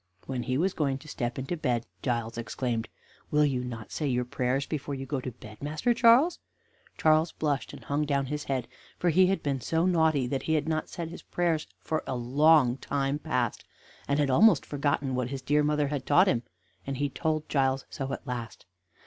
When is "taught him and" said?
16.07-16.97